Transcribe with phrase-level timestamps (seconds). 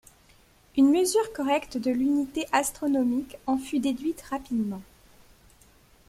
[0.77, 4.81] Une mesure correcte de l'unité astronomique en fut déduite rapidement.